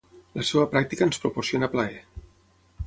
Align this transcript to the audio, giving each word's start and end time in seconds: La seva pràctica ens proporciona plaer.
La 0.37 0.45
seva 0.51 0.63
pràctica 0.71 1.07
ens 1.09 1.21
proporciona 1.27 1.71
plaer. 1.77 2.03